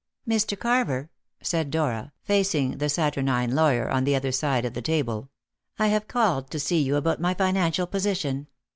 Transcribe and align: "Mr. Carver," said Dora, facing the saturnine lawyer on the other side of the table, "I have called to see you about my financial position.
"Mr. 0.27 0.57
Carver," 0.57 1.11
said 1.43 1.69
Dora, 1.69 2.11
facing 2.23 2.79
the 2.79 2.89
saturnine 2.89 3.53
lawyer 3.53 3.87
on 3.87 4.03
the 4.03 4.15
other 4.15 4.31
side 4.31 4.65
of 4.65 4.73
the 4.73 4.81
table, 4.81 5.29
"I 5.77 5.89
have 5.89 6.07
called 6.07 6.49
to 6.49 6.59
see 6.59 6.81
you 6.81 6.95
about 6.95 7.21
my 7.21 7.35
financial 7.35 7.85
position. 7.85 8.47